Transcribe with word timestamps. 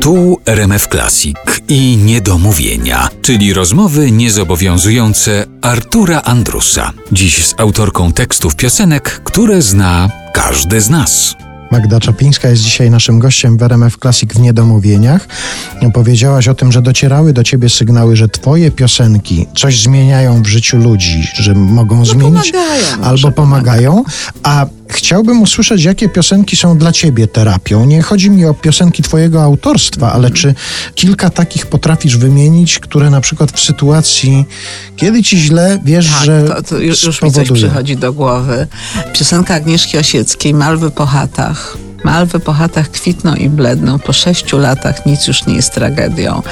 Tu 0.00 0.38
RMF 0.46 0.88
Classic 0.88 1.36
i 1.68 1.96
Niedomówienia, 1.96 3.08
czyli 3.22 3.54
rozmowy 3.54 4.10
niezobowiązujące 4.10 5.46
Artura 5.62 6.22
Andrusa. 6.22 6.92
Dziś 7.12 7.46
z 7.46 7.54
autorką 7.60 8.12
tekstów 8.12 8.56
piosenek, 8.56 9.20
które 9.24 9.62
zna 9.62 10.10
każdy 10.34 10.80
z 10.80 10.90
nas. 10.90 11.36
Magda 11.70 12.00
Czapińska 12.00 12.48
jest 12.48 12.62
dzisiaj 12.62 12.90
naszym 12.90 13.18
gościem 13.18 13.58
w 13.58 13.62
RMF 13.62 13.96
Classic 13.96 14.32
w 14.32 14.40
Niedomówieniach. 14.40 15.28
Powiedziałaś 15.94 16.48
o 16.48 16.54
tym, 16.54 16.72
że 16.72 16.82
docierały 16.82 17.32
do 17.32 17.44
ciebie 17.44 17.68
sygnały, 17.68 18.16
że 18.16 18.28
twoje 18.28 18.70
piosenki 18.70 19.46
coś 19.56 19.82
zmieniają 19.82 20.42
w 20.42 20.46
życiu 20.46 20.78
ludzi, 20.78 21.28
że 21.34 21.54
mogą 21.54 21.96
no 21.96 22.04
zmienić 22.04 22.52
pomagają, 22.52 23.02
albo 23.02 23.32
pomagają, 23.32 24.04
a 24.42 24.66
Chciałbym 24.90 25.42
usłyszeć, 25.42 25.84
jakie 25.84 26.08
piosenki 26.08 26.56
są 26.56 26.78
dla 26.78 26.92
ciebie 26.92 27.26
terapią. 27.26 27.84
Nie 27.84 28.02
chodzi 28.02 28.30
mi 28.30 28.44
o 28.44 28.54
piosenki 28.54 29.02
twojego 29.02 29.42
autorstwa, 29.42 30.12
ale 30.12 30.30
czy 30.30 30.54
kilka 30.94 31.30
takich 31.30 31.66
potrafisz 31.66 32.16
wymienić, 32.16 32.78
które 32.78 33.10
na 33.10 33.20
przykład 33.20 33.52
w 33.52 33.60
sytuacji, 33.60 34.44
kiedy 34.96 35.22
ci 35.22 35.38
źle, 35.38 35.78
wiesz, 35.84 36.08
tak, 36.08 36.24
że 36.24 36.44
to, 36.48 36.62
to 36.62 36.78
już, 36.78 37.02
już 37.02 37.22
mi 37.22 37.32
coś 37.32 37.50
przychodzi 37.50 37.96
do 37.96 38.12
głowy. 38.12 38.66
Piosenka 39.12 39.54
Agnieszki 39.54 39.98
Osieckiej, 39.98 40.54
Malwy 40.54 40.90
po 40.90 41.06
chatach. 41.06 41.76
Malwy 42.04 42.40
po 42.40 42.52
chatach 42.52 42.90
kwitną 42.90 43.34
i 43.34 43.48
bledną. 43.48 43.98
Po 43.98 44.12
sześciu 44.12 44.58
latach 44.58 45.06
nic 45.06 45.26
już 45.26 45.46
nie 45.46 45.54
jest 45.54 45.74
tragedią. 45.74 46.42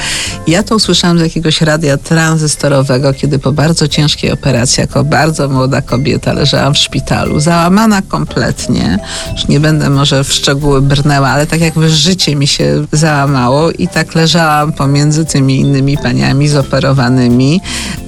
Ja 0.47 0.63
to 0.63 0.75
usłyszałam 0.75 1.19
z 1.19 1.23
jakiegoś 1.23 1.61
radia 1.61 1.97
tranzystorowego, 1.97 3.15
kiedy 3.15 3.39
po 3.39 3.53
bardzo 3.53 3.89
ciężkiej 3.89 4.33
operacji, 4.33 4.81
jako 4.81 5.05
bardzo 5.05 5.49
młoda 5.49 5.83
kobieta, 5.83 6.33
leżałam 6.33 6.75
w 6.75 6.79
szpitalu, 6.79 7.41
załamana 7.41 8.03
kompletnie. 8.03 8.99
Już 9.33 9.49
nie 9.49 9.61
będę 9.61 9.91
może 9.91 10.25
w 10.25 10.33
szczegóły 10.33 10.83
brnęła, 10.83 11.29
ale 11.29 11.47
tak 11.47 11.61
jakby 11.61 11.91
życie 11.91 12.37
mi 12.37 12.47
się 12.47 12.85
załamało 12.93 13.71
i 13.71 13.89
tak 13.89 14.15
leżałam 14.15 14.73
pomiędzy 14.73 15.25
tymi 15.25 15.61
innymi 15.61 15.99
paniami 15.99 16.49
zoperowanymi. 16.49 17.61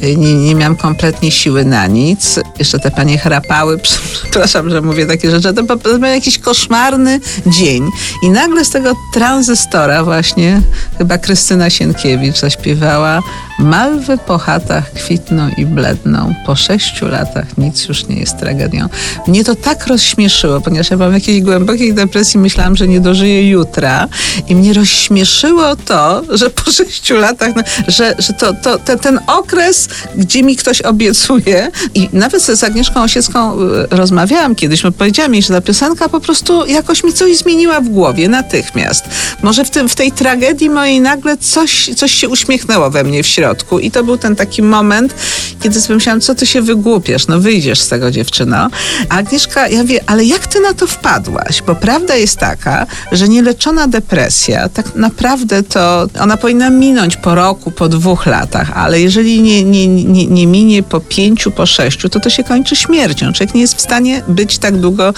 Nie, 0.03 0.35
nie 0.35 0.55
miałam 0.55 0.77
kompletnie 0.77 1.31
siły 1.31 1.65
na 1.65 1.87
nic. 1.87 2.41
Jeszcze 2.59 2.79
te 2.79 2.91
panie 2.91 3.19
chrapały. 3.19 3.79
Przepraszam, 3.83 4.71
że 4.71 4.81
mówię 4.81 5.07
takie 5.07 5.31
rzeczy. 5.31 5.55
To 5.55 5.77
był 5.77 6.05
jakiś 6.05 6.39
koszmarny 6.39 7.21
dzień. 7.47 7.91
I 8.23 8.31
nagle 8.31 8.65
z 8.65 8.71
tego 8.71 8.95
tranzystora 9.13 10.05
właśnie 10.05 10.61
chyba 10.99 11.19
Krystyna 11.19 11.71
Sienkiewicz 11.71 12.37
zaśpiewała 12.41 13.21
Malwy 13.61 14.19
po 14.19 14.39
chatach 14.39 14.93
kwitną 14.93 15.51
i 15.57 15.67
bledną. 15.67 16.35
Po 16.47 16.57
sześciu 16.57 17.09
latach 17.09 17.59
nic 17.59 17.89
już 17.89 18.07
nie 18.07 18.17
jest 18.17 18.39
tragedią. 18.39 18.89
Mnie 19.27 19.45
to 19.45 19.55
tak 19.55 19.87
rozśmieszyło, 19.87 20.61
ponieważ 20.61 20.91
ja 20.91 20.97
mam 20.97 21.13
jakiejś 21.13 21.43
głębokiej 21.43 21.95
depresji, 21.95 22.41
myślałam, 22.41 22.77
że 22.77 22.89
nie 22.89 23.01
dożyję 23.01 23.51
jutra. 23.51 24.09
I 24.49 24.57
mnie 24.57 24.73
rozśmieszyło 24.73 25.77
to, 25.77 26.23
że 26.29 26.51
po 26.51 26.73
sześciu 26.73 27.17
latach, 27.17 27.53
no, 27.57 27.63
że, 27.89 28.15
że 28.19 28.33
to, 28.33 28.55
to, 28.55 28.79
ten, 28.79 28.99
ten 28.99 29.21
okres, 29.27 29.89
gdzie 30.17 30.43
mi 30.43 30.57
ktoś 30.57 30.83
obiecuje 30.83 31.71
i 31.95 32.09
nawet 32.13 32.43
z 32.43 32.65
Agnieszką 32.65 33.03
Osiecką 33.03 33.61
y, 33.61 33.87
rozmawiałam 33.91 34.55
kiedyś, 34.55 34.83
bo 34.83 34.93
powiedziała 34.93 35.29
mi, 35.29 35.43
że 35.43 35.55
ta 35.55 35.61
piosenka 35.61 36.09
po 36.09 36.21
prostu 36.21 36.67
jakoś 36.67 37.05
mi 37.05 37.13
coś 37.13 37.37
zmieniła 37.37 37.81
w 37.81 37.89
głowie 37.89 38.29
natychmiast. 38.29 39.05
Może 39.43 39.65
w, 39.65 39.71
tym, 39.71 39.89
w 39.89 39.95
tej 39.95 40.13
tragedii 40.13 40.71
mojej 40.71 41.01
nagle 41.01 41.37
coś, 41.37 41.91
coś 41.97 42.13
się 42.13 42.29
uśmiechnęło 42.29 42.91
we 42.91 43.05
mnie 43.05 43.23
w 43.23 43.27
środku. 43.27 43.50
I 43.81 43.91
to 43.91 44.05
był 44.05 44.19
ten 44.19 44.37
taki 44.37 44.63
moment, 44.63 45.15
kiedy 45.61 45.81
sobie 45.81 45.95
myślałam, 45.95 46.21
co 46.21 46.35
ty 46.35 46.47
się 46.47 46.63
wygłupiesz, 46.63 47.27
no 47.27 47.41
wyjdziesz 47.41 47.81
z 47.81 47.89
tego 47.89 48.11
dziewczyno. 48.11 48.69
A 49.09 49.21
Agnieszka, 49.21 49.69
ja 49.69 49.85
wie, 49.85 50.01
ale 50.07 50.25
jak 50.25 50.47
ty 50.47 50.61
na 50.61 50.75
to 50.75 50.87
wpadłaś? 50.87 51.63
Bo 51.63 51.75
prawda 51.75 52.17
jest 52.17 52.37
taka, 52.39 52.87
że 53.13 53.29
nieleczona 53.29 53.89
depresja, 53.89 54.69
tak 54.69 54.97
naprawdę 54.97 55.63
to 55.63 56.07
ona 56.21 56.37
powinna 56.37 56.71
minąć 56.71 57.17
po 57.17 57.35
roku, 57.35 57.71
po 57.71 57.89
dwóch 57.89 58.27
latach, 58.27 58.71
ale 58.75 59.01
jeżeli 59.01 59.43
nie, 59.43 59.65
nie, 59.65 59.87
nie, 59.87 60.27
nie 60.27 60.47
minie 60.47 60.83
po 60.83 61.01
pięciu, 61.01 61.51
po 61.51 61.67
sześciu, 61.67 62.09
to 62.09 62.21
to 62.21 62.31
się 62.31 62.45
kończy 62.45 62.77
śmiercią. 62.77 63.33
Człowiek 63.33 63.55
nie 63.55 63.61
jest 63.61 63.75
w 63.75 63.81
stanie 63.81 64.23
być 64.29 64.59
tak 64.59 64.77
długo. 64.77 65.15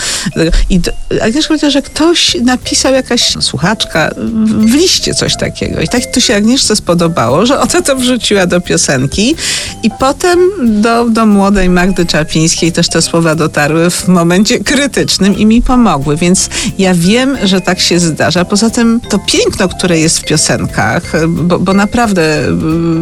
I 0.70 0.80
Agnieszka 1.22 1.48
powiedziała, 1.48 1.70
że 1.70 1.82
ktoś 1.82 2.36
napisał, 2.44 2.94
jakaś 2.94 3.36
słuchaczka 3.40 4.10
w 4.44 4.74
liście 4.74 5.14
coś 5.14 5.36
takiego. 5.36 5.80
I 5.80 5.88
tak 5.88 6.06
to 6.06 6.20
się 6.20 6.36
Agnieszce 6.36 6.76
spodobało, 6.76 7.46
że 7.46 7.60
ona 7.60 7.82
to 7.82 7.96
wrzuciła 7.96 8.21
do 8.46 8.60
piosenki 8.60 9.34
i 9.82 9.90
potem 9.98 10.38
do, 10.82 11.04
do 11.04 11.26
młodej 11.26 11.68
Magdy 11.68 12.06
Czapińskiej 12.06 12.72
też 12.72 12.88
te 12.88 13.02
słowa 13.02 13.34
dotarły 13.34 13.90
w 13.90 14.08
momencie 14.08 14.58
krytycznym 14.58 15.38
i 15.38 15.46
mi 15.46 15.62
pomogły, 15.62 16.16
więc 16.16 16.48
ja 16.78 16.94
wiem, 16.94 17.38
że 17.42 17.60
tak 17.60 17.80
się 17.80 17.98
zdarza. 17.98 18.44
Poza 18.44 18.70
tym 18.70 19.00
to 19.10 19.18
piękno, 19.18 19.68
które 19.68 19.98
jest 19.98 20.18
w 20.18 20.24
piosenkach, 20.24 21.02
bo, 21.28 21.58
bo 21.58 21.72
naprawdę 21.72 22.42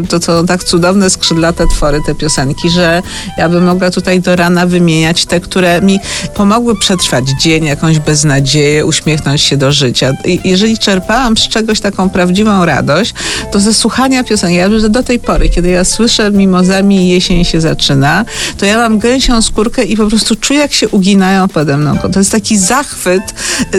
to 0.09 0.21
są 0.21 0.47
tak 0.47 0.65
cudowne, 0.65 1.11
skrzydlate 1.11 1.67
twory 1.67 2.01
te 2.07 2.15
piosenki, 2.15 2.71
że 2.71 3.03
ja 3.39 3.49
bym 3.49 3.65
mogła 3.65 3.91
tutaj 3.91 4.21
do 4.21 4.37
rana 4.37 4.67
wymieniać 4.67 5.27
te, 5.27 5.41
które 5.41 5.83
mi 5.83 6.01
pomogły 6.35 6.79
przetrwać 6.79 7.25
dzień, 7.43 7.65
jakąś 7.65 7.99
beznadzieję, 7.99 8.87
uśmiechnąć 8.87 9.43
się 9.43 9.57
do 9.57 9.73
życia. 9.73 10.13
I 10.25 10.41
jeżeli 10.45 10.79
czerpałam 10.79 11.37
z 11.37 11.49
czegoś 11.49 11.81
taką 11.81 12.11
prawdziwą 12.11 12.65
radość, 12.65 13.15
to 13.53 13.61
ze 13.61 13.75
słuchania 13.75 14.25
piosenki, 14.25 14.57
ja 14.57 14.79
że 14.79 14.89
do 15.01 15.05
tej 15.05 15.19
pory, 15.19 15.49
kiedy 15.49 15.69
ja 15.69 15.85
słyszę 15.85 16.31
mimozami 16.31 17.09
jesień 17.09 17.45
się 17.45 17.61
zaczyna, 17.61 18.25
to 18.59 18.67
ja 18.67 18.77
mam 18.77 18.99
gęsią 18.99 19.43
skórkę 19.43 19.85
i 19.85 19.97
po 19.97 20.07
prostu 20.07 20.37
czuję, 20.37 20.61
jak 20.61 20.73
się 20.73 20.89
uginają 20.89 21.49
pode 21.49 21.77
mną. 21.77 21.99
To 22.13 22.19
jest 22.19 22.33
taki 22.33 22.59
zachwyt, 22.59 23.23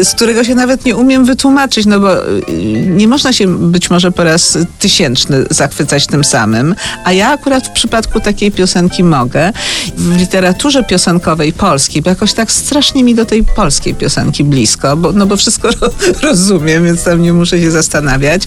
z 0.03 0.15
którego 0.15 0.43
się 0.43 0.55
nawet 0.55 0.85
nie 0.85 0.95
umiem 0.95 1.25
wytłumaczyć, 1.25 1.85
no 1.85 1.99
bo 1.99 2.27
y, 2.27 2.43
nie 2.87 3.07
można 3.07 3.33
się 3.33 3.57
być 3.57 3.89
może 3.89 4.11
po 4.11 4.23
raz 4.23 4.57
tysięczny 4.79 5.45
zachwycać 5.49 6.07
tym 6.07 6.23
samym, 6.23 6.75
a 7.03 7.13
ja 7.13 7.29
akurat 7.29 7.67
w 7.67 7.71
przypadku 7.71 8.19
takiej 8.19 8.51
piosenki 8.51 9.03
mogę. 9.03 9.53
W 9.97 10.17
literaturze 10.17 10.83
piosenkowej 10.83 11.53
polskiej, 11.53 12.01
bo 12.01 12.09
jakoś 12.09 12.33
tak 12.33 12.51
strasznie 12.51 13.03
mi 13.03 13.15
do 13.15 13.25
tej 13.25 13.43
polskiej 13.43 13.95
piosenki 13.95 14.43
blisko, 14.43 14.97
bo, 14.97 15.11
no 15.11 15.25
bo 15.25 15.37
wszystko 15.37 15.69
rozumiem, 16.23 16.85
więc 16.85 17.03
tam 17.03 17.21
nie 17.21 17.33
muszę 17.33 17.59
się 17.59 17.71
zastanawiać. 17.71 18.41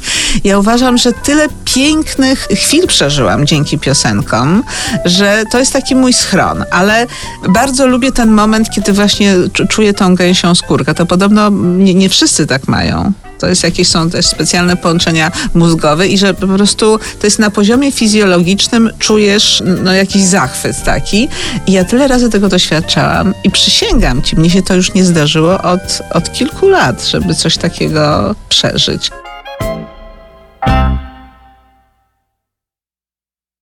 Ja 0.45 0.59
uważam, 0.59 0.99
że 0.99 1.13
tyle 1.13 1.49
pięknych 1.75 2.49
chwil 2.51 2.87
przeżyłam 2.87 3.47
dzięki 3.47 3.79
piosenkom, 3.79 4.63
że 5.05 5.45
to 5.51 5.59
jest 5.59 5.73
taki 5.73 5.97
mój 5.97 6.13
schron, 6.13 6.65
ale 6.71 7.07
bardzo 7.49 7.87
lubię 7.87 8.13
ten 8.13 8.31
moment, 8.31 8.71
kiedy 8.71 8.93
właśnie 8.93 9.35
czuję 9.69 9.95
tą 9.95 10.15
gęsią 10.15 10.55
skórkę. 10.55 10.95
To 10.95 11.07
podobno 11.07 11.51
nie, 11.51 11.95
nie 11.95 12.09
wszyscy 12.09 12.47
tak 12.47 12.69
mają. 12.69 13.13
To 13.39 13.49
jest 13.49 13.65
jakieś 13.65 13.89
są 13.89 14.11
też 14.11 14.27
specjalne 14.27 14.77
połączenia 14.77 15.33
mózgowe 15.55 16.07
i 16.09 16.19
że 16.19 16.35
po 16.35 16.47
prostu 16.47 16.99
to 17.21 17.27
jest 17.27 17.39
na 17.39 17.51
poziomie 17.51 17.93
fizjologicznym 17.93 18.91
czujesz 18.99 19.63
no, 19.85 19.93
jakiś 19.93 20.23
zachwyt 20.23 20.85
taki. 20.85 21.29
I 21.67 21.73
ja 21.73 21.85
tyle 21.85 22.09
razy 22.09 22.31
tego 22.31 22.49
doświadczałam 22.49 23.35
i 23.45 23.51
przysięgam 23.51 24.23
ci, 24.23 24.37
mnie 24.37 24.51
się 24.51 24.63
to 24.63 24.75
już 24.75 24.95
nie 24.95 25.05
zdarzyło 25.05 25.63
od, 25.63 26.03
od 26.13 26.33
kilku 26.33 26.69
lat, 26.69 27.07
żeby 27.07 27.35
coś 27.35 27.57
takiego 27.57 28.35
przeżyć. 28.49 29.11